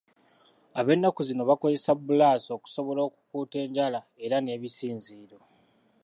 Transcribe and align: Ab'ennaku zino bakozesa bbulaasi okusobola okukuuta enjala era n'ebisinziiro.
Ab'ennaku 0.79 1.21
zino 1.29 1.43
bakozesa 1.49 1.91
bbulaasi 1.97 2.49
okusobola 2.57 2.99
okukuuta 3.07 3.57
enjala 3.65 3.99
era 4.25 4.37
n'ebisinziiro. 4.41 5.37